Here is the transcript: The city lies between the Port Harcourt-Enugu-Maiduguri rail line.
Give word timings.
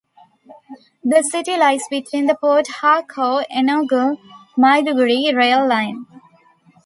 The 1.03 1.21
city 1.21 1.55
lies 1.57 1.83
between 1.87 2.25
the 2.25 2.33
Port 2.33 2.65
Harcourt-Enugu-Maiduguri 2.81 5.31
rail 5.35 5.67
line. 5.67 6.07